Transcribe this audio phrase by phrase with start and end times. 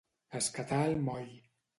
[0.39, 1.29] Escatar el moll.